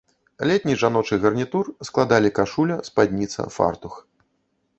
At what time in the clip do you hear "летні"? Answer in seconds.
0.51-0.73